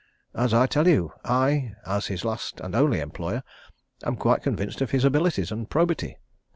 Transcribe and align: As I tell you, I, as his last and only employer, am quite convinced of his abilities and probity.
As 0.33 0.51
I 0.51 0.65
tell 0.65 0.87
you, 0.87 1.13
I, 1.23 1.73
as 1.85 2.07
his 2.07 2.25
last 2.25 2.59
and 2.59 2.73
only 2.73 2.99
employer, 3.01 3.43
am 4.03 4.15
quite 4.15 4.41
convinced 4.41 4.81
of 4.81 4.89
his 4.89 5.05
abilities 5.05 5.51
and 5.51 5.69
probity. 5.69 6.17